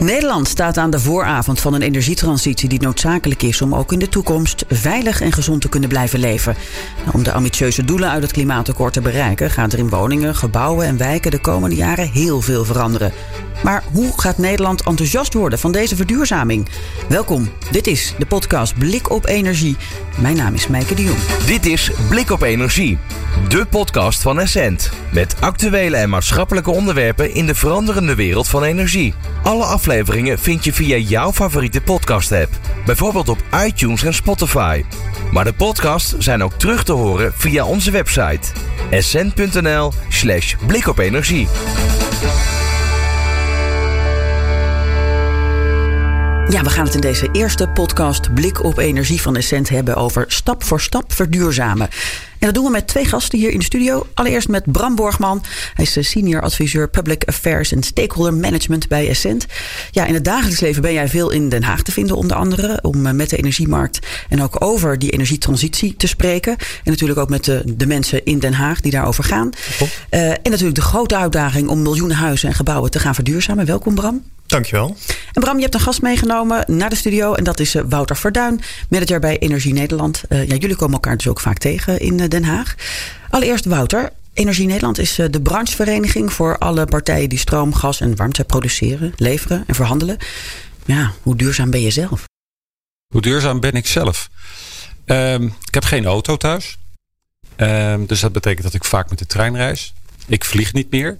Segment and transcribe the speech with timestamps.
[0.00, 4.08] Nederland staat aan de vooravond van een energietransitie die noodzakelijk is om ook in de
[4.08, 6.56] toekomst veilig en gezond te kunnen blijven leven.
[6.98, 10.86] Nou, om de ambitieuze doelen uit het klimaatakkoord te bereiken, gaat er in woningen, gebouwen
[10.86, 13.12] en wijken de komende jaren heel veel veranderen.
[13.62, 16.68] Maar hoe gaat Nederland enthousiast worden van deze verduurzaming?
[17.08, 19.76] Welkom, dit is de podcast Blik op Energie.
[20.20, 21.18] Mijn naam is Meike de Jong.
[21.46, 22.98] Dit is Blik op Energie,
[23.48, 24.90] de podcast van Essent.
[25.12, 29.14] Met actuele en maatschappelijke onderwerpen in de veranderende wereld van energie.
[29.42, 32.48] Alle afleveringen vind je via jouw favoriete podcast-app.
[32.84, 34.84] Bijvoorbeeld op iTunes en Spotify.
[35.32, 38.52] Maar de podcasts zijn ook terug te horen via onze website.
[38.90, 40.86] essent.nl slash blik
[46.50, 50.24] Ja, we gaan het in deze eerste podcast Blik op Energie van Essent hebben over
[50.28, 51.88] stap voor stap verduurzamen.
[52.38, 54.06] En dat doen we met twee gasten hier in de studio.
[54.14, 55.42] Allereerst met Bram Borgman.
[55.74, 59.46] Hij is senior adviseur Public Affairs en Stakeholder Management bij Essent.
[59.90, 62.78] Ja, in het dagelijks leven ben jij veel in Den Haag te vinden, onder andere.
[62.82, 66.56] Om eh, met de energiemarkt en ook over die energietransitie te spreken.
[66.58, 69.50] En natuurlijk ook met de, de mensen in Den Haag die daarover gaan.
[70.10, 73.66] Uh, en natuurlijk de grote uitdaging om miljoenen huizen en gebouwen te gaan verduurzamen.
[73.66, 74.22] Welkom, Bram.
[74.48, 74.96] Dankjewel.
[75.32, 77.34] En Bram, je hebt een gast meegenomen naar de studio.
[77.34, 80.22] En dat is eh, Wouter Verduin, manager bij Energie Nederland.
[80.28, 82.74] Uh, ja, jullie komen elkaar dus ook vaak tegen in Den Haag.
[83.30, 84.10] Allereerst Wouter.
[84.34, 89.64] Energie Nederland is de branchevereniging voor alle partijen die stroom, gas en warmte produceren, leveren
[89.66, 90.16] en verhandelen.
[90.84, 92.24] Ja, hoe duurzaam ben je zelf?
[93.12, 94.28] Hoe duurzaam ben ik zelf?
[95.06, 96.78] Um, ik heb geen auto thuis.
[97.56, 99.92] Um, dus dat betekent dat ik vaak met de trein reis.
[100.26, 101.18] Ik vlieg niet meer.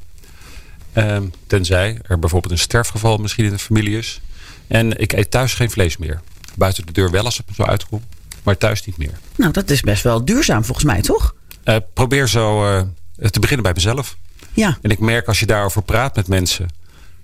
[0.98, 4.20] Um, tenzij er bijvoorbeeld een sterfgeval misschien in de familie is.
[4.66, 6.20] En ik eet thuis geen vlees meer.
[6.54, 8.04] Buiten de deur wel als het zo uitkomt.
[8.42, 9.18] Maar thuis niet meer.
[9.36, 11.34] Nou, dat is best wel duurzaam volgens mij, toch?
[11.64, 12.82] Uh, probeer zo uh,
[13.30, 14.16] te beginnen bij mezelf.
[14.52, 14.78] Ja.
[14.82, 16.68] En ik merk als je daarover praat met mensen...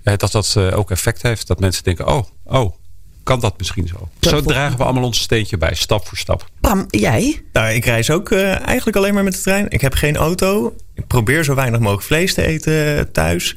[0.03, 1.47] Uh, dat dat ook effect heeft.
[1.47, 2.75] Dat mensen denken, oh, oh,
[3.23, 4.09] kan dat misschien zo.
[4.19, 6.49] Dat zo dragen we allemaal ons steentje bij, stap voor stap.
[6.59, 7.43] Pam, jij?
[7.53, 9.69] Nou, ik reis ook uh, eigenlijk alleen maar met de trein.
[9.69, 10.75] Ik heb geen auto.
[10.93, 13.55] Ik probeer zo weinig mogelijk vlees te eten thuis.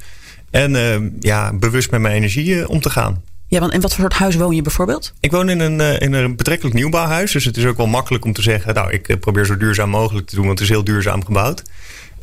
[0.51, 3.23] En uh, ja, bewust met mijn energie om te gaan.
[3.47, 5.13] Ja, want in wat voor soort huis woon je bijvoorbeeld?
[5.21, 7.33] Ik woon in een, in een betrekkelijk nieuwbouwhuis.
[7.33, 8.75] Dus het is ook wel makkelijk om te zeggen...
[8.75, 10.47] nou, ik probeer zo duurzaam mogelijk te doen...
[10.47, 11.63] want het is heel duurzaam gebouwd.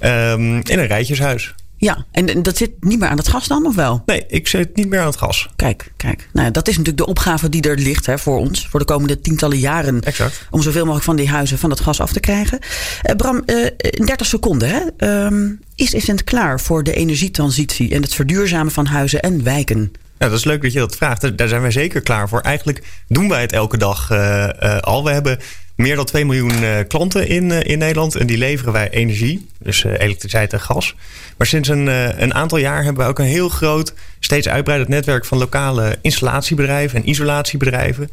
[0.02, 1.53] Um, in een rijtjeshuis.
[1.85, 4.03] Ja, en dat zit niet meer aan het gas dan, of wel?
[4.06, 5.50] Nee, ik zit niet meer aan het gas.
[5.56, 6.29] Kijk, kijk.
[6.34, 8.68] Nou, dat is natuurlijk de opgave die er ligt hè, voor ons.
[8.68, 10.01] Voor de komende tientallen jaren.
[10.01, 10.47] Exact.
[10.50, 12.59] Om zoveel mogelijk van die huizen van het gas af te krijgen.
[12.62, 14.69] Uh, Bram, uh, in 30 seconden.
[14.69, 19.91] Hè, um, is Essent klaar voor de energietransitie en het verduurzamen van huizen en wijken?
[20.19, 21.38] Ja, dat is leuk dat je dat vraagt.
[21.38, 22.41] Daar zijn wij zeker klaar voor.
[22.41, 25.03] Eigenlijk doen wij het elke dag uh, al.
[25.03, 25.40] We hebben
[25.75, 28.16] meer dan 2 miljoen uh, klanten in, uh, in Nederland.
[28.16, 30.96] En die leveren wij energie, dus uh, elektriciteit en gas.
[31.38, 31.88] Maar sinds een,
[32.22, 37.02] een aantal jaar hebben we ook een heel groot, steeds uitbreidend netwerk van lokale installatiebedrijven
[37.02, 38.09] en isolatiebedrijven.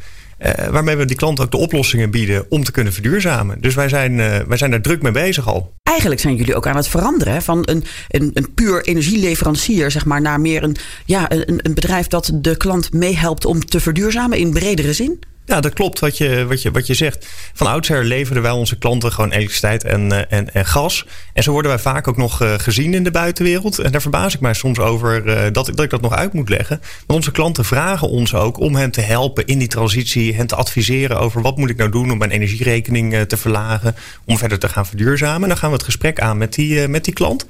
[0.70, 3.60] waarmee we die klanten ook de oplossingen bieden om te kunnen verduurzamen.
[3.60, 5.72] Dus wij zijn, wij zijn daar druk mee bezig al.
[5.82, 10.20] Eigenlijk zijn jullie ook aan het veranderen van een, een, een puur energieleverancier, zeg maar,
[10.20, 14.52] naar meer een, ja, een, een bedrijf dat de klant meehelpt om te verduurzamen in
[14.52, 15.20] bredere zin?
[15.46, 17.26] Ja, dat klopt wat je, wat je, wat je zegt.
[17.52, 21.06] Van oudsher leveren wij onze klanten gewoon elektriciteit en, en, en gas.
[21.32, 23.78] En zo worden wij vaak ook nog gezien in de buitenwereld.
[23.78, 26.48] En daar verbaas ik mij soms over dat, ik, dat ik dat nog uit moet
[26.48, 26.80] leggen.
[26.80, 30.34] Want onze klanten vragen ons ook om hen te helpen in die transitie.
[30.34, 33.94] Hen te adviseren over wat moet ik nou doen om mijn energierekening te verlagen.
[34.24, 35.42] Om verder te gaan verduurzamen.
[35.42, 37.46] En dan gaan we het gesprek aan met die, met die klant.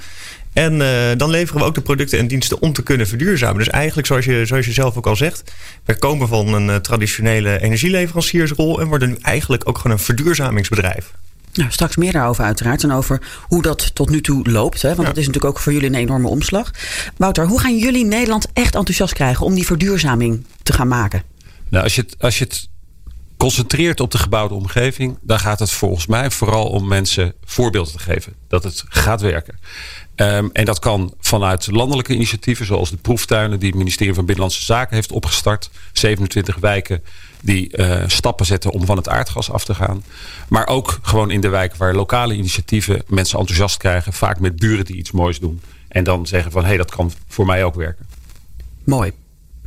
[0.53, 3.59] En uh, dan leveren we ook de producten en diensten om te kunnen verduurzamen.
[3.59, 5.53] Dus eigenlijk, zoals je, zoals je zelf ook al zegt,
[5.85, 11.13] we komen van een uh, traditionele energieleveranciersrol en worden nu eigenlijk ook gewoon een verduurzamingsbedrijf.
[11.53, 12.83] Nou, straks meer daarover uiteraard.
[12.83, 14.83] En over hoe dat tot nu toe loopt.
[14.83, 14.89] Hè?
[14.89, 15.07] Want ja.
[15.07, 16.71] dat is natuurlijk ook voor jullie een enorme omslag.
[17.17, 21.23] Wouter, hoe gaan jullie Nederland echt enthousiast krijgen om die verduurzaming te gaan maken?
[21.69, 22.69] Nou, als je het, als je het
[23.43, 27.99] concentreert op de gebouwde omgeving, dan gaat het volgens mij vooral om mensen voorbeelden te
[27.99, 28.35] geven.
[28.49, 29.59] Dat het gaat werken.
[30.17, 34.65] Um, en dat kan vanuit landelijke initiatieven, zoals de proeftuinen die het ministerie van Binnenlandse
[34.65, 35.71] Zaken heeft opgestart.
[35.93, 37.03] 27 wijken
[37.41, 40.05] die uh, stappen zetten om van het aardgas af te gaan.
[40.49, 44.13] Maar ook gewoon in de wijken waar lokale initiatieven mensen enthousiast krijgen.
[44.13, 45.61] Vaak met buren die iets moois doen.
[45.89, 48.07] En dan zeggen van hé, hey, dat kan voor mij ook werken.
[48.85, 49.13] Mooi.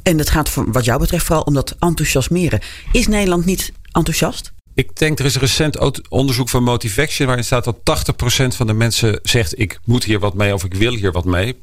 [0.06, 2.60] En het gaat wat jou betreft vooral om dat enthousiasmeren.
[2.92, 4.54] Is Nederland niet enthousiast?
[4.74, 7.28] Ik denk, er is een recent onderzoek van Motivation...
[7.28, 7.78] waarin staat dat
[8.44, 9.60] 80% van de mensen zegt...
[9.60, 11.56] ik moet hier wat mee of ik wil hier wat mee.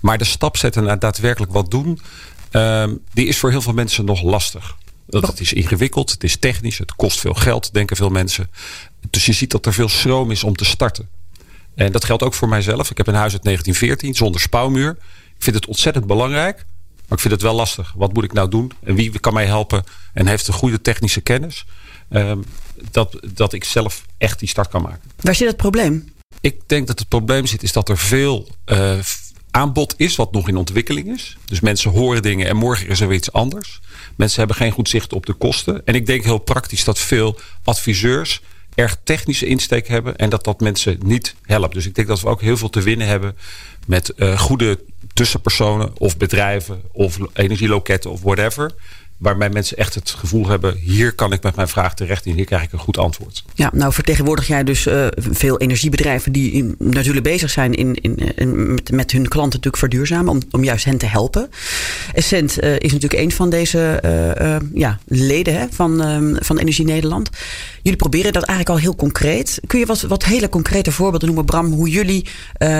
[0.00, 2.00] Maar de stap zetten naar daadwerkelijk wat doen...
[2.50, 4.76] Um, die is voor heel veel mensen nog lastig.
[5.06, 8.50] Dat het is ingewikkeld, het is technisch, het kost veel geld, denken veel mensen.
[9.10, 11.08] Dus je ziet dat er veel stroom is om te starten.
[11.74, 12.90] En dat geldt ook voor mijzelf.
[12.90, 14.96] Ik heb een huis uit 1914 zonder spouwmuur.
[15.36, 16.64] Ik vind het ontzettend belangrijk.
[17.08, 17.92] Maar ik vind het wel lastig.
[17.96, 18.72] Wat moet ik nou doen?
[18.84, 19.84] En wie kan mij helpen?
[20.12, 21.64] En heeft een goede technische kennis?
[22.08, 22.38] Ehm,
[22.90, 25.10] dat, dat ik zelf echt die start kan maken.
[25.20, 26.14] Waar zit het probleem?
[26.40, 28.98] Ik denk dat het probleem zit is dat er veel uh,
[29.50, 31.36] aanbod is wat nog in ontwikkeling is.
[31.44, 33.80] Dus mensen horen dingen en morgen is er weer iets anders.
[34.16, 35.82] Mensen hebben geen goed zicht op de kosten.
[35.84, 38.40] En ik denk heel praktisch dat veel adviseurs
[38.76, 41.74] erg technische insteek hebben en dat dat mensen niet helpt.
[41.74, 43.36] Dus ik denk dat we ook heel veel te winnen hebben
[43.86, 44.78] met uh, goede
[45.12, 48.74] tussenpersonen of bedrijven of energieloketten of whatever
[49.18, 52.44] waarbij mensen echt het gevoel hebben: hier kan ik met mijn vraag terecht en hier
[52.44, 53.44] krijg ik een goed antwoord.
[53.54, 59.12] Ja, nou vertegenwoordig jij dus uh, veel energiebedrijven die natuurlijk bezig zijn in, in, met,
[59.12, 61.50] hun klanten natuurlijk verduurzamen, om, om juist hen te helpen.
[62.14, 64.00] Essent uh, is natuurlijk een van deze
[64.40, 65.98] uh, ja, leden hè, van,
[66.40, 67.30] van Energie Nederland.
[67.82, 69.60] Jullie proberen dat eigenlijk al heel concreet.
[69.66, 72.26] Kun je wat, wat hele concrete voorbeelden noemen, Bram, hoe jullie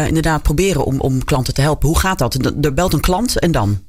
[0.06, 1.88] inderdaad proberen om, om klanten te helpen?
[1.88, 2.54] Hoe gaat dat?
[2.60, 3.85] Er belt een klant en dan?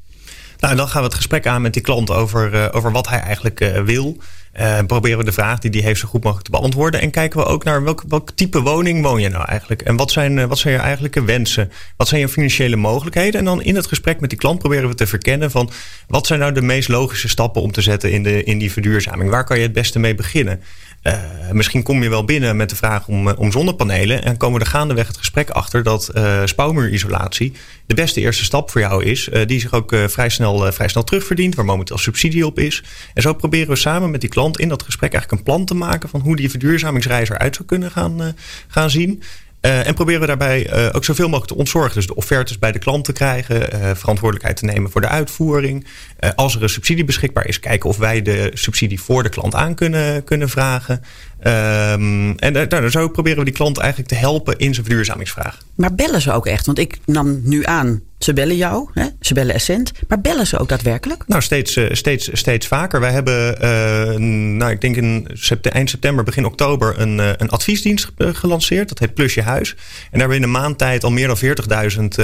[0.58, 3.10] Nou, en dan gaan we het gesprek aan met die klant over, uh, over wat
[3.10, 4.18] hij eigenlijk uh, wil.
[4.60, 7.02] Uh, proberen we de vraag die hij heeft zo goed mogelijk te beantwoorden.
[7.02, 9.82] En kijken we ook naar welk, welk type woning woon je nou eigenlijk?
[9.82, 11.72] En wat zijn, wat zijn je eigenlijke wensen?
[11.98, 13.40] Wat zijn je financiële mogelijkheden?
[13.40, 15.70] En dan in het gesprek met die klant proberen we te verkennen van...
[16.08, 19.30] wat zijn nou de meest logische stappen om te zetten in, de, in die verduurzaming?
[19.30, 20.62] Waar kan je het beste mee beginnen?
[21.08, 21.14] Uh,
[21.52, 24.24] misschien kom je wel binnen met de vraag om, om zonnepanelen.
[24.24, 27.54] En komen we er gaandeweg het gesprek achter dat uh, spouwmuurisolatie
[27.86, 29.30] de beste eerste stap voor jou is.
[29.46, 32.84] Die zich ook vrij, snel, vrij snel terugverdient, waar momenteel subsidie op is.
[33.14, 35.76] En zo proberen we samen met die klant in dat gesprek eigenlijk een plan te
[35.76, 38.36] maken van hoe die verduurzamingsreis eruit zou kunnen gaan,
[38.68, 39.24] gaan zien.
[39.68, 41.94] Uh, en proberen we daarbij uh, ook zoveel mogelijk te ontzorgen.
[41.94, 45.88] Dus de offertes bij de klant te krijgen, uh, verantwoordelijkheid te nemen voor de uitvoering.
[46.36, 49.76] als er een subsidie beschikbaar is, kijken of wij de subsidie voor de klant aan
[49.76, 51.02] kunnen, kunnen vragen.
[51.44, 55.58] Um, en nou, zo proberen we die klant eigenlijk te helpen in zijn verduurzamingsvraag.
[55.76, 56.66] Maar bellen ze ook echt?
[56.66, 59.06] Want ik nam nu aan, ze bellen jou, hè?
[59.20, 59.92] ze bellen Essent.
[60.08, 61.24] Maar bellen ze ook daadwerkelijk?
[61.28, 63.00] Nou, steeds, steeds, steeds vaker.
[63.00, 64.20] Wij hebben, uh,
[64.58, 65.28] nou, ik denk in
[65.62, 68.90] eind september, begin oktober, een, een adviesdienst gelanceerd.
[68.90, 69.70] Dat heet Plus Je Huis.
[69.70, 71.38] En daar hebben we in een maand tijd al meer dan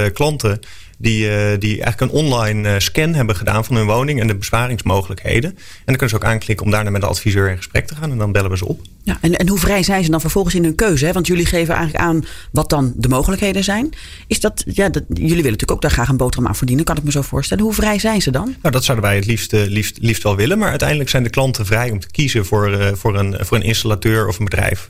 [0.06, 0.60] 40.000 klanten
[1.04, 4.36] die, uh, die eigenlijk een online uh, scan hebben gedaan van hun woning en de
[4.36, 5.50] bezwaringsmogelijkheden.
[5.50, 8.10] En dan kunnen ze ook aanklikken om daarna met de adviseur in gesprek te gaan
[8.10, 8.80] en dan bellen we ze op.
[9.02, 11.06] Ja, en, en hoe vrij zijn ze dan vervolgens in hun keuze?
[11.06, 11.12] Hè?
[11.12, 13.90] Want jullie geven eigenlijk aan wat dan de mogelijkheden zijn.
[14.26, 16.96] Is dat, ja, dat, jullie willen natuurlijk ook daar graag een boterham aan verdienen, kan
[16.96, 17.64] ik me zo voorstellen.
[17.64, 18.54] Hoe vrij zijn ze dan?
[18.62, 20.58] Nou, dat zouden wij het liefst, liefst, liefst wel willen.
[20.58, 23.62] Maar uiteindelijk zijn de klanten vrij om te kiezen voor, uh, voor, een, voor een
[23.62, 24.86] installateur of een bedrijf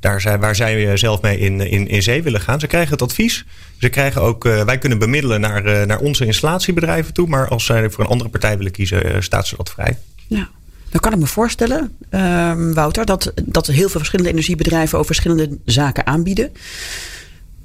[0.00, 2.60] daar zijn, waar zij zelf mee in, in, in zee willen gaan.
[2.60, 3.44] Ze krijgen het advies.
[3.78, 7.28] Ze krijgen ook, uh, wij kunnen bemiddelen naar, uh, naar onze installatiebedrijven toe.
[7.28, 9.98] Maar als zij voor een andere partij willen kiezen, uh, staat ze dat vrij.
[10.26, 10.48] Ja.
[10.90, 15.58] Dan kan ik me voorstellen, ehm, Wouter, dat, dat heel veel verschillende energiebedrijven ook verschillende
[15.64, 16.52] zaken aanbieden.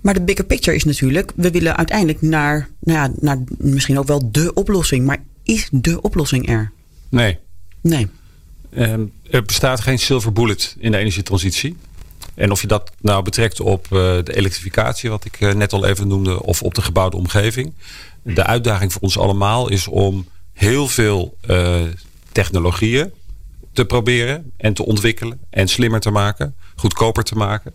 [0.02, 4.08] Maar de bigger picture is natuurlijk, we willen uiteindelijk naar, nou ja, naar misschien ook
[4.08, 5.06] wel de oplossing.
[5.06, 6.72] Maar is de oplossing er?
[7.10, 7.38] Nee.
[7.82, 8.08] Nee.
[8.78, 11.76] Um, er bestaat geen silver bullet in de energietransitie.
[12.36, 16.44] En of je dat nou betrekt op de elektrificatie, wat ik net al even noemde,
[16.44, 17.74] of op de gebouwde omgeving.
[18.22, 21.82] De uitdaging voor ons allemaal is om heel veel uh,
[22.32, 23.12] technologieën
[23.74, 27.74] te proberen en te ontwikkelen en slimmer te maken, goedkoper te maken.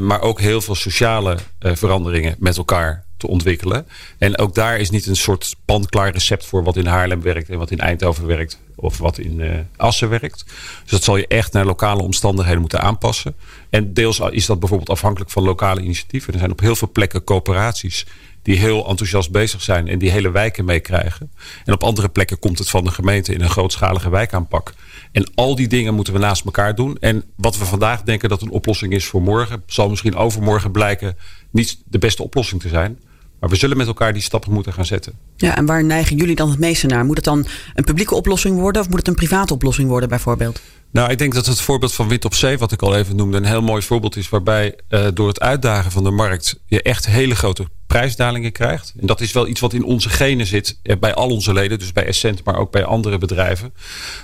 [0.00, 3.86] Maar ook heel veel sociale veranderingen met elkaar te ontwikkelen.
[4.18, 7.58] En ook daar is niet een soort panklaar recept voor wat in Haarlem werkt en
[7.58, 10.44] wat in Eindhoven werkt of wat in uh, Assen werkt.
[10.82, 13.34] Dus dat zal je echt naar lokale omstandigheden moeten aanpassen.
[13.70, 16.32] En deels is dat bijvoorbeeld afhankelijk van lokale initiatieven.
[16.32, 18.06] Er zijn op heel veel plekken coöperaties
[18.42, 21.30] die heel enthousiast bezig zijn en die hele wijken meekrijgen.
[21.64, 24.74] En op andere plekken komt het van de gemeente in een grootschalige wijkaanpak.
[25.16, 26.96] En al die dingen moeten we naast elkaar doen.
[27.00, 31.16] En wat we vandaag denken dat een oplossing is voor morgen, zal misschien overmorgen blijken
[31.50, 32.98] niet de beste oplossing te zijn.
[33.40, 35.12] Maar we zullen met elkaar die stappen moeten gaan zetten.
[35.36, 37.04] Ja, en waar neigen jullie dan het meeste naar?
[37.04, 40.60] Moet het dan een publieke oplossing worden of moet het een private oplossing worden bijvoorbeeld?
[40.90, 43.36] Nou, ik denk dat het voorbeeld van Wind op Zee, wat ik al even noemde,
[43.36, 44.28] een heel mooi voorbeeld is.
[44.28, 48.94] Waarbij uh, door het uitdagen van de markt je echt hele grote prijsdalingen krijgt.
[49.00, 51.78] En dat is wel iets wat in onze genen zit, eh, bij al onze leden,
[51.78, 53.74] dus bij Essent, maar ook bij andere bedrijven.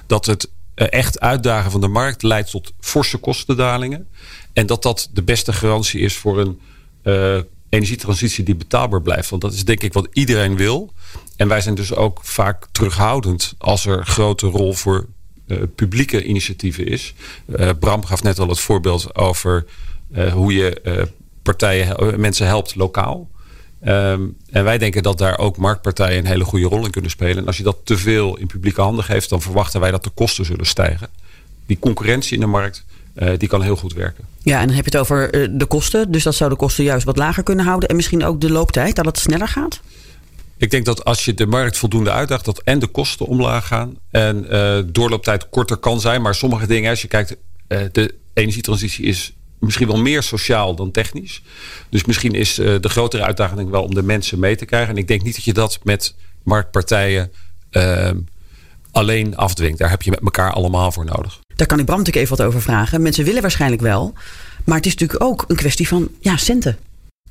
[0.07, 0.49] Dat het
[0.89, 4.09] echt uitdagen van de markt leidt tot forse kostendalingen.
[4.53, 6.61] En dat dat de beste garantie is voor een
[7.05, 9.31] uh, energietransitie die betaalbaar blijft.
[9.31, 10.93] Want dat is denk ik wat iedereen wil.
[11.37, 15.07] En wij zijn dus ook vaak terughoudend als er grote rol voor
[15.47, 17.15] uh, publieke initiatieven is.
[17.79, 19.65] Bram gaf net al het voorbeeld over
[20.33, 21.09] hoe je
[21.43, 23.31] partijen, mensen helpt lokaal.
[23.85, 27.37] Um, en wij denken dat daar ook marktpartijen een hele goede rol in kunnen spelen.
[27.37, 30.11] En als je dat te veel in publieke handen geeft, dan verwachten wij dat de
[30.11, 31.09] kosten zullen stijgen.
[31.67, 32.85] Die concurrentie in de markt,
[33.15, 34.25] uh, die kan heel goed werken.
[34.43, 36.11] Ja, en dan heb je het over uh, de kosten.
[36.11, 37.89] Dus dat zou de kosten juist wat lager kunnen houden.
[37.89, 39.81] En misschien ook de looptijd, dat het sneller gaat?
[40.57, 43.97] Ik denk dat als je de markt voldoende uitdaagt, dat en de kosten omlaag gaan
[44.11, 46.23] en uh, doorlooptijd korter kan zijn.
[46.23, 47.37] Maar sommige dingen, als je kijkt,
[47.93, 51.42] de energietransitie is misschien wel meer sociaal dan technisch.
[51.88, 54.90] Dus misschien is uh, de grotere uitdaging wel om de mensen mee te krijgen.
[54.90, 57.33] En ik denk niet dat je dat met marktpartijen
[57.71, 58.16] ehm,
[58.90, 59.78] alleen afdwingt.
[59.78, 61.40] Daar heb je met elkaar allemaal voor nodig.
[61.57, 63.02] Daar kan ik Bram natuurlijk even wat over vragen.
[63.02, 64.14] Mensen willen waarschijnlijk wel.
[64.64, 66.78] Maar het is natuurlijk ook een kwestie van ja, centen.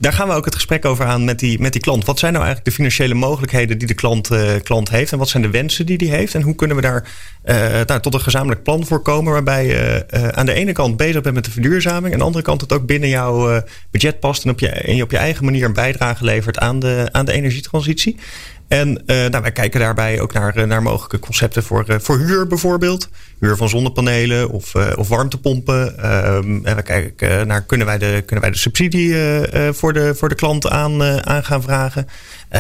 [0.02, 2.06] Daar gaan we ook het gesprek over aan met die, met die klant.
[2.06, 5.12] Wat zijn nou eigenlijk de financiële mogelijkheden die de klant, uh, klant heeft?
[5.12, 6.36] En wat zijn de wensen die die heeft?
[6.36, 7.10] En hoe kunnen we daar
[7.46, 7.56] uh,
[7.86, 9.34] nou, tot een gezamenlijk plan voor komen?
[9.34, 12.06] Waarbij je uh, aan de ene kant bezig bent met de verduurzaming.
[12.06, 14.44] En aan de andere kant het ook binnen jouw budget past.
[14.44, 17.26] En, op je, en je op je eigen manier een bijdrage levert aan de, aan
[17.26, 18.18] de energietransitie.
[18.72, 22.48] En uh, nou, wij kijken daarbij ook naar, naar mogelijke concepten voor, uh, voor huur
[22.48, 23.10] bijvoorbeeld.
[23.40, 26.12] Huur van zonnepanelen of, of warmtepompen.
[26.36, 29.16] Um, en we kijken naar kunnen wij de, kunnen wij de subsidie
[29.72, 32.08] voor, de, voor de klant aan, aan gaan vragen.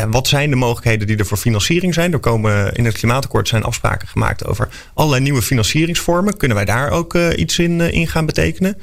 [0.10, 2.14] Wat zijn de mogelijkheden die er voor financiering zijn?
[2.14, 6.38] Er komen in het klimaatakkoord zijn afspraken gemaakt over allerlei nieuwe financieringsvormen.
[6.38, 8.78] Kunnen wij daar ook iets in, in gaan betekenen?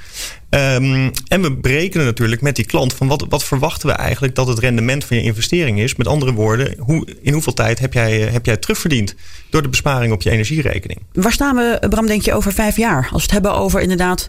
[0.50, 4.46] Um, en we berekenen natuurlijk met die klant van wat, wat verwachten we eigenlijk dat
[4.46, 5.96] het rendement van je investering is.
[5.96, 9.14] Met andere woorden, hoe, in hoeveel tijd heb jij, heb jij terugverdiend
[9.50, 11.00] door de besparing op je energierekening?
[11.12, 13.02] Waar staan we, Bram, denk je, over vijf jaar?
[13.02, 14.28] Als we het hebben over inderdaad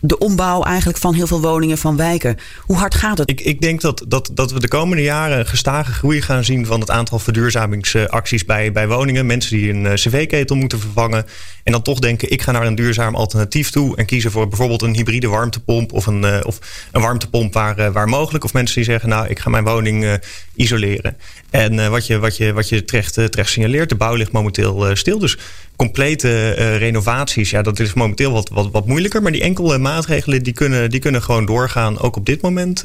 [0.00, 2.36] de ombouw eigenlijk van heel veel woningen, van wijken.
[2.60, 3.30] Hoe hard gaat het?
[3.30, 6.80] Ik, ik denk dat, dat, dat we de komende jaren gestage groei gaan zien van
[6.80, 9.26] het aantal verduurzamingsacties bij, bij woningen.
[9.26, 11.26] Mensen die een cv-ketel moeten vervangen.
[11.62, 13.96] En dan toch denken, ik ga naar een duurzaam alternatief toe.
[13.96, 16.58] En kiezen voor bijvoorbeeld een hybride warmtepomp of een, uh, of
[16.92, 18.44] een warmtepomp waar, uh, waar mogelijk.
[18.44, 20.20] Of mensen die zeggen, nou, ik ga mijn woning
[20.54, 21.16] isoleren.
[21.50, 25.18] En wat je, wat je, wat je terecht, terecht signaleert, de bouw ligt momenteel stil.
[25.18, 25.38] Dus
[25.76, 29.22] complete renovaties, ja, dat is momenteel wat, wat, wat moeilijker.
[29.22, 32.82] Maar die enkele maatregelen, die kunnen, die kunnen gewoon doorgaan, ook op dit moment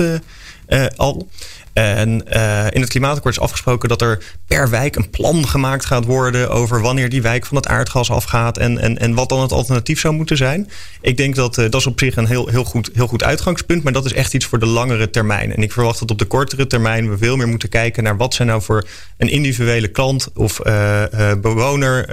[0.95, 1.27] al.
[1.73, 2.25] En
[2.71, 6.81] in het klimaatakkoord is afgesproken dat er per wijk een plan gemaakt gaat worden over
[6.81, 10.13] wanneer die wijk van het aardgas afgaat en, en, en wat dan het alternatief zou
[10.13, 10.69] moeten zijn.
[11.01, 13.93] Ik denk dat dat is op zich een heel, heel, goed, heel goed uitgangspunt, maar
[13.93, 15.55] dat is echt iets voor de langere termijn.
[15.55, 18.33] En ik verwacht dat op de kortere termijn we veel meer moeten kijken naar wat
[18.33, 21.03] zijn nou voor een individuele klant of uh,
[21.41, 22.09] bewoner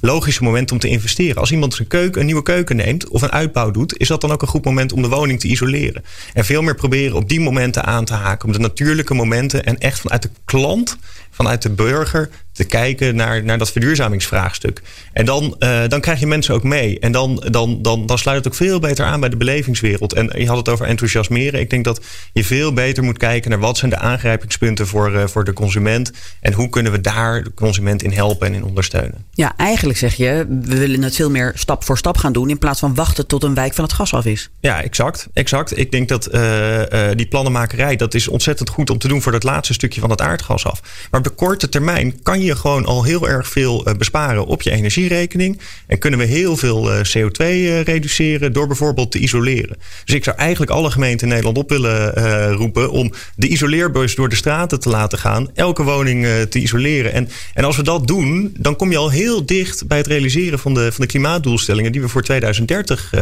[0.00, 1.36] logische momenten om te investeren.
[1.36, 4.32] Als iemand zijn keuken, een nieuwe keuken neemt of een uitbouw doet, is dat dan
[4.32, 6.04] ook een goed moment om de woning te isoleren.
[6.32, 9.78] En veel meer proberen op die momenten aan te haken, om de natuurlijke momenten en
[9.78, 10.96] echt vanuit de klant,
[11.30, 14.82] vanuit de burger te kijken naar, naar dat verduurzamingsvraagstuk.
[15.12, 15.56] En dan,
[15.88, 16.98] dan krijg je mensen ook mee.
[16.98, 20.12] En dan, dan, dan, dan sluit het ook veel beter aan bij de belevingswereld.
[20.12, 21.60] En je had het over enthousiasmeren.
[21.60, 25.26] Ik denk dat je veel beter moet kijken naar wat zijn de aangrijpingspunten voor, uh,
[25.26, 26.12] voor de consument.
[26.40, 29.24] En hoe kunnen we daar de consument in helpen en in ondersteunen.
[29.30, 32.50] Ja, eigenlijk zeg je, we willen het veel meer stap voor stap gaan doen.
[32.50, 34.50] In plaats van wachten tot een wijk van het gas af is.
[34.60, 35.28] Ja, exact.
[35.32, 35.78] exact.
[35.78, 36.80] Ik denk dat uh,
[37.14, 40.20] die plannenmakerij, dat is ontzettend goed om te doen voor dat laatste stukje van het
[40.20, 40.80] aardgas af.
[41.10, 44.62] Maar op de korte termijn kan je gewoon al heel erg veel eh, besparen op
[44.62, 45.60] je energierekening.
[45.86, 49.76] En kunnen we heel veel eh, CO2 eh, reduceren door bijvoorbeeld te isoleren.
[50.04, 52.14] Dus ik zou eigenlijk alle gemeenten in Nederland op willen
[52.52, 55.50] roepen om de isoleerbus door de straten te laten gaan.
[55.54, 57.12] Elke woning te isoleren.
[57.12, 60.58] En, en als we dat doen, dan kom je al heel dicht bij het realiseren
[60.58, 63.12] van de, van de klimaatdoelstellingen die we voor 2030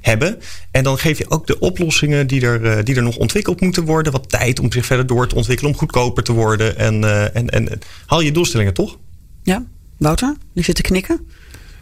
[0.00, 0.38] hebben.
[0.70, 4.12] En dan geef je ook de oplossingen die er, die er nog ontwikkeld moeten worden.
[4.12, 6.76] Wat tijd om zich verder door te ontwikkelen, om goedkoper te worden.
[6.76, 8.98] En, uh, en, en haal je doelstellingen toch?
[9.42, 9.64] Ja,
[9.98, 11.26] Wouter, je zit te knikken.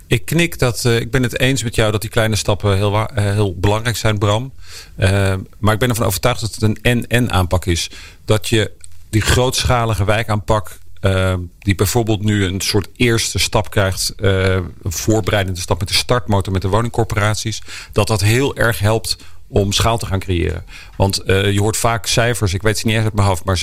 [0.07, 2.95] Ik knik dat uh, ik ben het eens met jou dat die kleine stappen heel,
[2.95, 4.53] uh, heel belangrijk zijn, Bram.
[4.99, 7.91] Uh, maar ik ben ervan overtuigd dat het een en-en aanpak is.
[8.25, 8.71] Dat je
[9.11, 15.61] die grootschalige wijkaanpak uh, die bijvoorbeeld nu een soort eerste stap krijgt, uh, een voorbereidende
[15.61, 17.63] stap met de startmotor met de woningcorporaties,
[17.93, 19.17] dat dat heel erg helpt
[19.51, 20.65] om schaal te gaan creëren.
[20.97, 23.61] Want uh, je hoort vaak cijfers, ik weet ze niet echt uit mijn hoofd, maar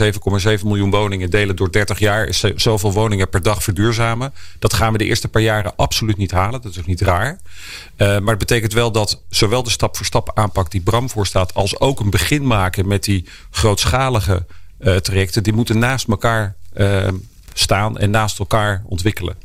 [0.57, 4.33] 7,7 miljoen woningen delen door 30 jaar is zoveel woningen per dag verduurzamen.
[4.59, 6.61] Dat gaan we de eerste paar jaren absoluut niet halen.
[6.61, 7.39] Dat is ook niet raar.
[7.97, 11.79] Maar het betekent wel dat zowel de stap voor stap aanpak die Bram voorstaat, als
[11.79, 14.45] ook een begin maken met die grootschalige
[15.01, 16.55] trajecten, die moeten naast elkaar
[17.53, 19.35] staan en naast elkaar ontwikkelen.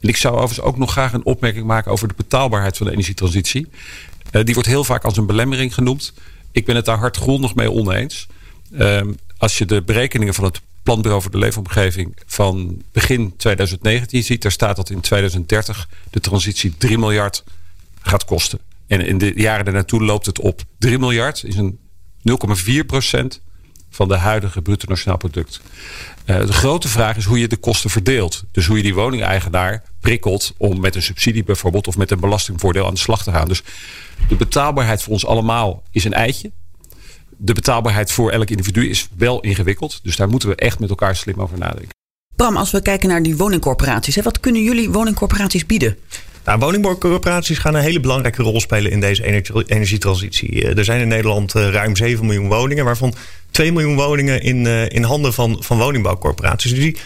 [0.00, 2.92] En ik zou overigens ook nog graag een opmerking maken over de betaalbaarheid van de
[2.92, 3.68] energietransitie.
[4.32, 6.12] Uh, die wordt heel vaak als een belemmering genoemd.
[6.52, 8.26] Ik ben het daar hardgrondig mee oneens.
[8.70, 9.00] Uh,
[9.38, 14.52] als je de berekeningen van het Planbureau voor de Leefomgeving van begin 2019 ziet, daar
[14.52, 17.44] staat dat in 2030 de transitie 3 miljard
[18.02, 18.58] gaat kosten.
[18.86, 20.62] En in de jaren daarnaartoe loopt het op.
[20.78, 21.78] 3 miljard is een
[22.28, 23.40] 0,4 procent
[23.90, 25.60] van de huidige bruto nationaal product.
[26.26, 28.44] Uh, de grote vraag is hoe je de kosten verdeelt.
[28.52, 32.86] Dus hoe je die woningeigenaar prikkelt om met een subsidie bijvoorbeeld of met een belastingvoordeel
[32.86, 33.48] aan de slag te gaan.
[33.48, 33.62] Dus
[34.28, 36.50] de betaalbaarheid voor ons allemaal is een eitje.
[37.36, 40.00] de betaalbaarheid voor elk individu is wel ingewikkeld.
[40.02, 41.98] Dus daar moeten we echt met elkaar slim over nadenken.
[42.36, 45.96] Bram, als we kijken naar die woningcorporaties, hè, wat kunnen jullie woningcorporaties bieden?
[46.50, 50.74] Nou, woningbouwcorporaties gaan een hele belangrijke rol spelen in deze energietransitie.
[50.74, 53.14] Er zijn in Nederland ruim 7 miljoen woningen, waarvan
[53.50, 56.70] 2 miljoen woningen in, in handen van, van woningbouwcorporaties.
[56.70, 56.96] Dus die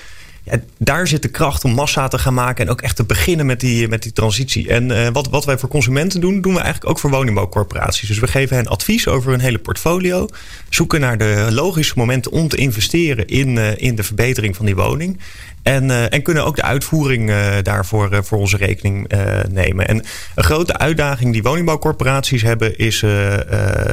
[0.45, 3.47] ja, daar zit de kracht om massa te gaan maken en ook echt te beginnen
[3.47, 4.69] met die, met die transitie.
[4.69, 8.09] En uh, wat, wat wij voor consumenten doen, doen we eigenlijk ook voor woningbouwcorporaties.
[8.09, 10.29] Dus we geven hen advies over hun hele portfolio,
[10.69, 14.77] zoeken naar de logische momenten om te investeren in, uh, in de verbetering van die
[14.77, 15.21] woning.
[15.63, 17.33] En, uh, en kunnen ook de uitvoering
[17.63, 19.13] daarvoor voor onze rekening
[19.51, 19.89] nemen.
[19.89, 20.03] En
[20.35, 23.01] een grote uitdaging die woningbouwcorporaties hebben is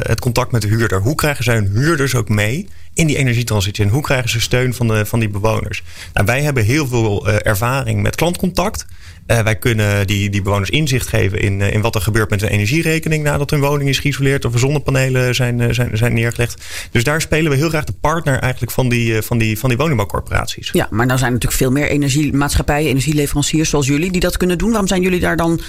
[0.08, 1.02] het contact met de huurder.
[1.02, 3.84] Hoe krijgen zij hun huurders ook mee in die energietransitie?
[3.84, 5.84] En hoe krijgen ze steun van, de, van die bewoners?
[6.14, 8.86] Nou, wij hebben heel veel ervaring met klantcontact.
[9.28, 12.42] Uh, wij kunnen die, die bewoners inzicht geven in, uh, in wat er gebeurt met
[12.42, 16.64] hun energierekening nadat hun woning is geïsoleerd of er zonnepanelen zijn, uh, zijn, zijn neergelegd.
[16.92, 19.78] Dus daar spelen we heel graag de partner eigenlijk van die, van die, van die
[19.78, 20.70] woningbouwcorporaties.
[20.72, 24.70] Ja, maar nou zijn natuurlijk veel meer energiemaatschappijen, energieleveranciers zoals jullie die dat kunnen doen.
[24.70, 25.62] Waarom zijn jullie daar dan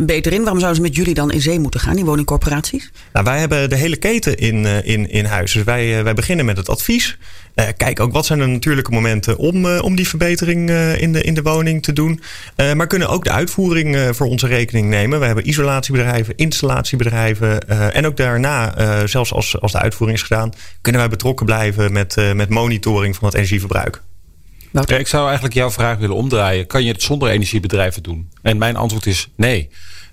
[0.00, 0.42] beter in?
[0.42, 2.90] Waarom zouden ze met jullie dan in zee moeten gaan, die woningcorporaties?
[3.12, 5.52] Nou, wij hebben de hele keten in, in, in huis.
[5.52, 7.18] Dus wij, wij beginnen met het advies.
[7.58, 11.12] Uh, kijk ook wat zijn de natuurlijke momenten om, uh, om die verbetering uh, in,
[11.12, 12.20] de, in de woning te doen.
[12.74, 15.20] maar kunnen ook de uitvoering voor onze rekening nemen.
[15.20, 17.68] We hebben isolatiebedrijven, installatiebedrijven.
[17.68, 18.74] en ook daarna,
[19.06, 23.24] zelfs als, als de uitvoering is gedaan, kunnen wij betrokken blijven met, met monitoring van
[23.28, 24.02] het energieverbruik.
[24.72, 26.66] Ja, ik zou eigenlijk jouw vraag willen omdraaien.
[26.66, 28.30] Kan je het zonder energiebedrijven doen?
[28.42, 29.68] En mijn antwoord is nee.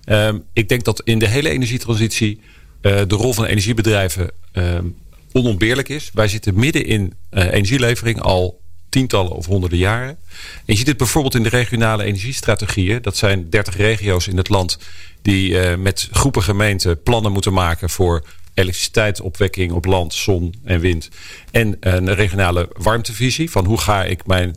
[0.05, 2.41] Um, ik denk dat in de hele energietransitie
[2.81, 4.95] de rol van energiebedrijven um,
[5.35, 6.09] onontbeerlijk is.
[6.13, 10.09] Wij zitten midden in uh, energielevering al tientallen of honderden jaren.
[10.09, 10.17] En
[10.65, 13.01] je ziet het bijvoorbeeld in de regionale energiestrategieën.
[13.01, 14.77] Dat zijn 30 regio's in het land
[15.21, 21.09] die uh, met groepen gemeenten plannen moeten maken voor elektriciteitsopwekking op land, zon en wind.
[21.51, 24.55] En een regionale warmtevisie van hoe ga ik mijn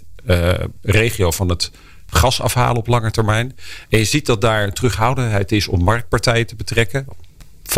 [0.82, 1.70] regio van het
[2.06, 3.56] gas afhalen op lange termijn.
[3.88, 7.06] En je ziet dat daar terughoudendheid is om marktpartijen te betrekken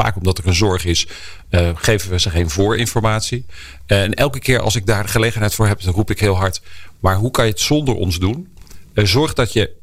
[0.01, 1.07] vaak omdat er een zorg is,
[1.51, 3.45] uh, geven we ze geen voorinformatie.
[3.87, 6.37] Uh, en elke keer als ik daar de gelegenheid voor heb, dan roep ik heel
[6.37, 6.61] hard.
[7.01, 8.49] Maar hoe kan je het zonder ons doen?
[8.95, 9.79] Uh, zorg dat je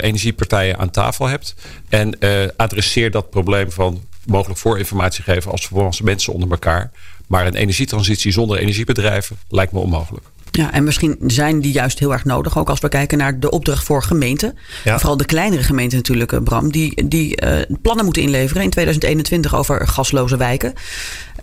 [0.00, 1.54] energiepartijen aan tafel hebt.
[1.88, 2.18] En
[2.56, 6.90] adresseer dat probleem van mogelijk voorinformatie geven als volwassen mensen onder elkaar.
[7.26, 10.26] Maar een energietransitie zonder energiebedrijven lijkt me onmogelijk.
[10.50, 12.58] Ja, en misschien zijn die juist heel erg nodig.
[12.58, 14.58] Ook als we kijken naar de opdracht voor gemeenten.
[14.84, 14.98] Ja.
[14.98, 16.72] Vooral de kleinere gemeenten natuurlijk, Bram.
[16.72, 20.72] Die, die uh, plannen moeten inleveren in 2021 over gasloze wijken.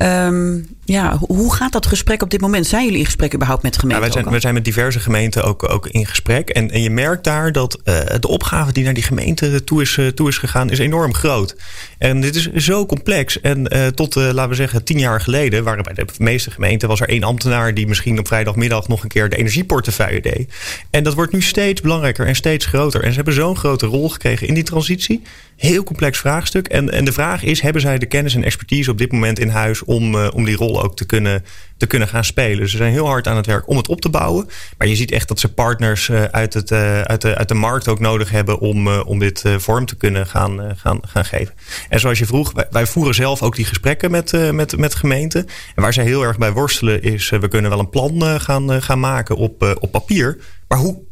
[0.02, 2.68] Um, ja, hoe gaat dat gesprek op dit moment?
[2.68, 4.06] Zijn jullie in gesprek überhaupt met gemeenten?
[4.06, 6.50] Ja, wij, zijn, wij zijn met diverse gemeenten ook, ook in gesprek.
[6.50, 9.98] En, en je merkt daar dat uh, de opgave die naar die gemeente toe is,
[9.98, 11.56] uh, toe is gegaan, is enorm groot.
[11.98, 13.42] En dit is zo complex.
[13.42, 17.02] En uh, tot, laten we zeggen, tien jaar geleden waren bij de meeste gemeenten was
[17.02, 20.54] er één ambtenaar die misschien op vrijdagmiddag nog een keer de energieportefeuille deed.
[20.90, 23.04] En dat wordt nu steeds belangrijker en steeds groter.
[23.04, 25.22] En ze hebben zo'n grote rol gekregen in die transitie.
[25.56, 26.68] Heel complex vraagstuk.
[26.68, 29.50] En, en de vraag is: hebben zij de kennis en expertise op dit moment in
[29.50, 31.46] huis om, uh, om die rol ook te kunnen,
[31.78, 32.70] te kunnen gaan spelen?
[32.70, 34.50] Ze zijn heel hard aan het werk om het op te bouwen.
[34.78, 37.54] Maar je ziet echt dat ze partners uh, uit, het, uh, uit, de, uit de
[37.54, 41.54] markt ook nodig hebben om, om dit vorm te kunnen gaan, gaan, gaan geven.
[41.90, 45.48] En zoals je vroeg, wij, wij voeren zelf ook die gesprekken met, met, met gemeenten.
[45.76, 49.00] En waar zij heel erg bij worstelen is: we kunnen wel een plan gaan, gaan
[49.00, 50.38] maken op, op papier.
[50.68, 51.04] Maar hoe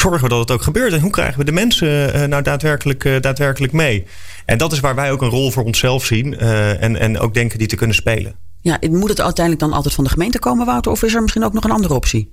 [0.00, 0.92] zorgen we dat het ook gebeurt?
[0.92, 4.06] En hoe krijgen we de mensen uh, nou daadwerkelijk, uh, daadwerkelijk mee?
[4.44, 7.34] En dat is waar wij ook een rol voor onszelf zien uh, en, en ook
[7.34, 8.34] denken die te kunnen spelen.
[8.60, 10.92] Ja, moet het uiteindelijk dan altijd van de gemeente komen, Wouter?
[10.92, 12.30] Of is er misschien ook nog een andere optie?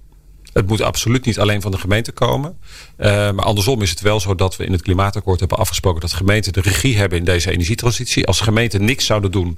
[0.54, 2.58] Het moet absoluut niet alleen van de gemeente komen.
[2.98, 6.14] Uh, maar andersom is het wel zo dat we in het klimaatakkoord hebben afgesproken dat
[6.14, 8.26] gemeenten de regie hebben in deze energietransitie.
[8.26, 9.58] Als gemeenten niks zouden doen,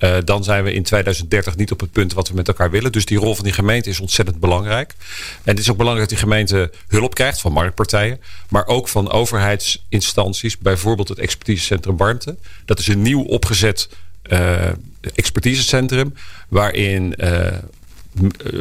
[0.00, 2.92] uh, dan zijn we in 2030 niet op het punt wat we met elkaar willen.
[2.92, 4.94] Dus die rol van die gemeente is ontzettend belangrijk.
[5.42, 8.20] En het is ook belangrijk dat die gemeente hulp krijgt van marktpartijen.
[8.48, 10.58] Maar ook van overheidsinstanties.
[10.58, 12.36] Bijvoorbeeld het expertisecentrum Warmte.
[12.64, 13.88] Dat is een nieuw opgezet
[14.26, 14.68] uh,
[15.14, 16.14] expertisecentrum.
[16.48, 17.46] Waarin uh,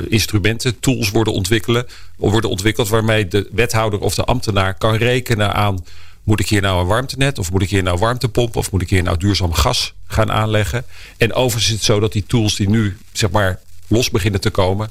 [0.07, 2.89] instrumenten, tools worden, ontwikkelen, worden ontwikkeld.
[2.89, 5.83] Waarmee de wethouder of de ambtenaar kan rekenen aan
[6.29, 7.39] moet ik hier nou een warmtenet?
[7.39, 8.55] Of moet ik hier nou warmtepomp?
[8.55, 10.85] Of moet ik hier nou duurzaam gas gaan aanleggen?
[11.17, 14.49] En overigens is het zo dat die tools die nu zeg maar los beginnen te
[14.49, 14.89] komen...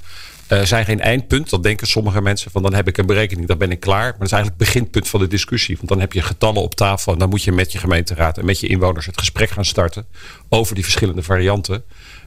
[0.53, 1.51] Uh, zijn geen eindpunt.
[1.51, 4.03] Dan denken sommige mensen van dan heb ik een berekening, dan ben ik klaar.
[4.03, 5.77] Maar dat is eigenlijk het beginpunt van de discussie.
[5.77, 8.44] Want dan heb je getallen op tafel en dan moet je met je gemeenteraad en
[8.44, 10.07] met je inwoners het gesprek gaan starten
[10.48, 11.85] over die verschillende varianten.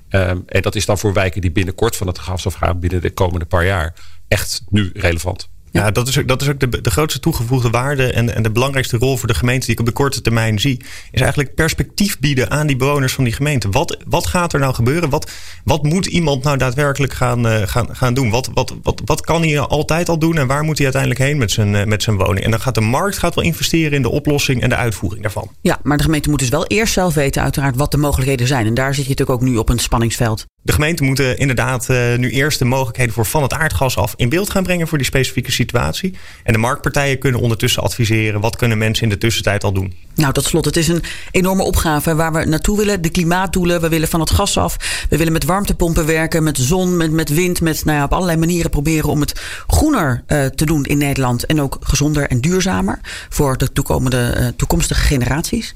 [0.09, 3.11] Um, en dat is dan voor wijken die binnenkort van het gas afgaan binnen de
[3.11, 3.93] komende paar jaar
[4.27, 5.49] echt nu relevant.
[5.71, 8.51] Ja, dat is ook, dat is ook de, de grootste toegevoegde waarde en, en de
[8.51, 10.79] belangrijkste rol voor de gemeente die ik op de korte termijn zie,
[11.11, 13.69] is eigenlijk perspectief bieden aan die bewoners van die gemeente.
[13.69, 15.09] Wat, wat gaat er nou gebeuren?
[15.09, 15.31] Wat,
[15.63, 18.29] wat moet iemand nou daadwerkelijk gaan, uh, gaan, gaan doen?
[18.29, 21.37] Wat, wat, wat, wat kan hij altijd al doen en waar moet hij uiteindelijk heen
[21.37, 22.45] met zijn, uh, met zijn woning?
[22.45, 25.51] En dan gaat de markt gaat wel investeren in de oplossing en de uitvoering daarvan.
[25.61, 28.65] Ja, maar de gemeente moet dus wel eerst zelf weten, uiteraard, wat de mogelijkheden zijn.
[28.65, 30.45] En daar zit je natuurlijk ook nu op een spanningsveld.
[30.63, 34.29] De gemeenten moeten inderdaad uh, nu eerst de mogelijkheden voor van het aardgas af in
[34.29, 36.17] beeld gaan brengen voor die specifieke situatie.
[36.43, 39.93] En de marktpartijen kunnen ondertussen adviseren wat kunnen mensen in de tussentijd al doen.
[40.15, 43.01] Nou, tot slot, het is een enorme opgave waar we naartoe willen.
[43.01, 44.77] De klimaatdoelen, we willen van het gas af.
[45.09, 48.37] We willen met warmtepompen werken, met zon, met, met wind, met nou ja, op allerlei
[48.37, 51.45] manieren proberen om het groener uh, te doen in Nederland.
[51.45, 55.73] En ook gezonder en duurzamer voor de toekomende, uh, toekomstige generaties.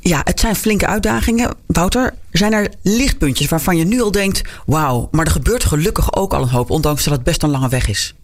[0.00, 1.54] Ja, het zijn flinke uitdagingen.
[1.66, 6.34] Wouter, zijn er lichtpuntjes waarvan je nu al denkt: wauw, maar er gebeurt gelukkig ook
[6.34, 8.14] al een hoop, ondanks dat het best een lange weg is?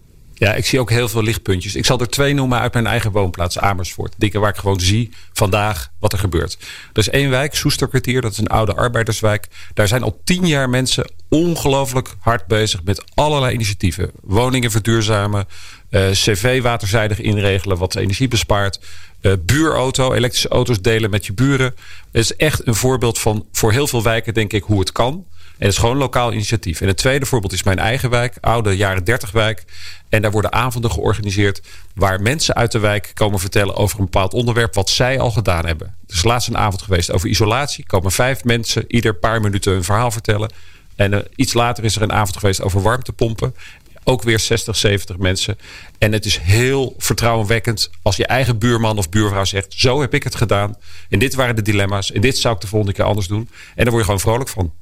[0.41, 1.75] Ja, ik zie ook heel veel lichtpuntjes.
[1.75, 4.15] Ik zal er twee noemen uit mijn eigen woonplaats, Amersfoort.
[4.17, 6.59] Dingen waar ik gewoon zie vandaag wat er gebeurt.
[6.93, 9.47] Er is één wijk, Soesterkwartier, dat is een oude arbeiderswijk.
[9.75, 14.11] Daar zijn al tien jaar mensen ongelooflijk hard bezig met allerlei initiatieven.
[14.21, 15.47] Woningen verduurzamen,
[15.91, 18.81] uh, cv waterzijdig inregelen wat energie bespaart.
[19.21, 21.75] Uh, buurauto, elektrische auto's delen met je buren.
[22.13, 25.27] Het is echt een voorbeeld van voor heel veel wijken, denk ik, hoe het kan.
[25.61, 26.81] En het is gewoon lokaal initiatief.
[26.81, 29.65] En het tweede voorbeeld is mijn eigen wijk, oude jaren 30 wijk.
[30.09, 31.63] En daar worden avonden georganiseerd
[31.95, 35.67] waar mensen uit de wijk komen vertellen over een bepaald onderwerp wat zij al gedaan
[35.67, 35.87] hebben.
[36.07, 37.87] Er is laatst een avond geweest over isolatie.
[37.87, 40.53] komen vijf mensen ieder paar minuten een verhaal vertellen.
[40.97, 43.55] En uh, iets later is er een avond geweest over warmtepompen.
[44.05, 45.59] Ook weer 60, 70 mensen.
[45.99, 50.23] En het is heel vertrouwenwekkend als je eigen buurman of buurvrouw zegt: Zo heb ik
[50.23, 50.75] het gedaan.
[51.09, 52.13] En dit waren de dilemma's.
[52.13, 53.49] En dit zou ik de volgende keer anders doen.
[53.75, 54.73] En daar word je gewoon vrolijk van.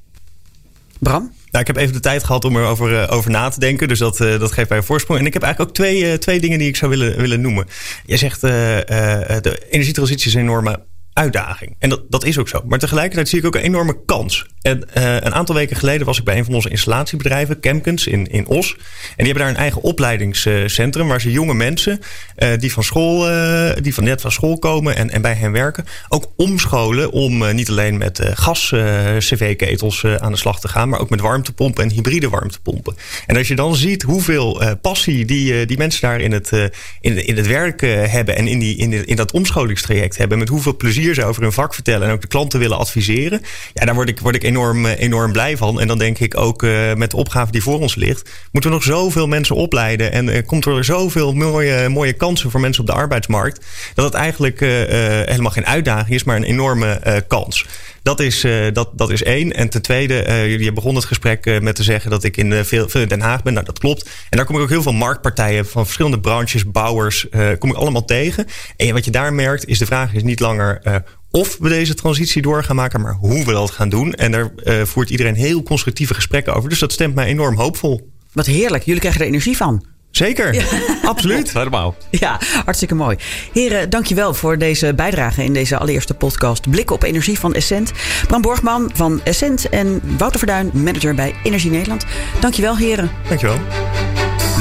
[0.98, 1.22] Bram?
[1.50, 3.88] Nou, ik heb even de tijd gehad om erover uh, over na te denken.
[3.88, 5.20] Dus dat, uh, dat geeft mij een voorsprong.
[5.20, 7.66] En ik heb eigenlijk ook twee, uh, twee dingen die ik zou willen, willen noemen.
[8.06, 10.86] Jij zegt de energietransitie is een enorme
[11.18, 11.76] uitdaging.
[11.78, 12.62] En dat, dat is ook zo.
[12.66, 14.46] Maar tegelijkertijd zie ik ook een enorme kans.
[14.62, 18.26] En uh, een aantal weken geleden was ik bij een van onze installatiebedrijven, Kemkens in,
[18.26, 18.72] in Os.
[18.72, 18.78] En
[19.16, 22.00] die hebben daar een eigen opleidingscentrum waar ze jonge mensen
[22.38, 25.52] uh, die van school, uh, die van net van school komen en, en bij hen
[25.52, 31.10] werken, ook omscholen om niet alleen met gas-cv-ketels aan de slag te gaan, maar ook
[31.10, 32.96] met warmtepompen en hybride warmtepompen.
[33.26, 36.52] En als je dan ziet hoeveel passie die, die mensen daar in het,
[37.00, 40.76] in, in het werk hebben en in, die, in, in dat omscholingstraject hebben, met hoeveel
[40.76, 43.42] plezier over hun vak vertellen en ook de klanten willen adviseren.
[43.74, 45.80] Ja, daar word ik, word ik enorm, enorm blij van.
[45.80, 48.76] En dan denk ik ook uh, met de opgave die voor ons ligt, moeten we
[48.76, 50.12] nog zoveel mensen opleiden.
[50.12, 53.64] En uh, komt er zoveel mooie, mooie kansen voor mensen op de arbeidsmarkt.
[53.94, 57.66] Dat het eigenlijk helemaal geen uitdaging is, maar een enorme kans.
[58.08, 59.52] Dat is, uh, dat, dat is één.
[59.52, 62.88] En ten tweede, jullie begonnen het gesprek uh, met te zeggen dat ik in veel,
[62.88, 63.52] veel Den Haag ben.
[63.52, 64.08] Nou, dat klopt.
[64.30, 67.26] En daar kom ik ook heel veel marktpartijen van verschillende branches, bouwers,
[67.58, 68.46] kom ik allemaal tegen.
[68.76, 72.42] En wat je daar merkt, is de vraag is niet langer of we deze transitie
[72.42, 74.14] door gaan maken, maar hoe we dat gaan doen.
[74.14, 74.50] En daar
[74.86, 76.68] voert iedereen heel constructieve gesprekken over.
[76.68, 78.10] Dus dat stemt mij enorm hoopvol.
[78.32, 78.84] Wat heerlijk.
[78.84, 79.84] Jullie krijgen er energie van.
[80.10, 80.64] Zeker, ja.
[81.02, 81.52] absoluut.
[81.52, 81.96] Helemaal.
[82.10, 83.16] Ja, hartstikke mooi.
[83.52, 86.70] Heren, dankjewel voor deze bijdrage in deze allereerste podcast.
[86.70, 87.92] Blikken op energie van Essent.
[88.26, 92.04] Bram Borgman van Essent en Wouter Verduin, manager bij Energie Nederland.
[92.40, 93.10] Dankjewel, heren.
[93.28, 93.58] Dankjewel.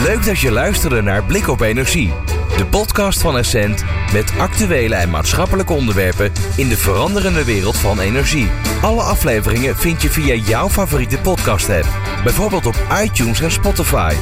[0.04, 2.37] Leuk dat je luisterde naar Blik op Energie.
[2.58, 8.50] De podcast van Essent met actuele en maatschappelijke onderwerpen in de veranderende wereld van energie.
[8.82, 11.88] Alle afleveringen vind je via jouw favoriete podcast app.
[12.24, 14.14] Bijvoorbeeld op iTunes en Spotify.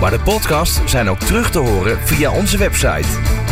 [0.00, 3.08] Maar de podcasts zijn ook terug te horen via onze website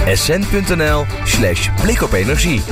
[0.06, 2.62] essent.nl slash blikopenergie.